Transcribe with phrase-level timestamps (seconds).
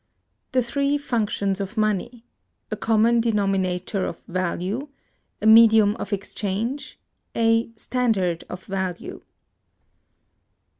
[0.53, 4.87] The three functions of Money—a Common Denominator of Value,
[5.39, 6.97] a Medium of Exchange,
[7.35, 9.21] a "Standard of Value".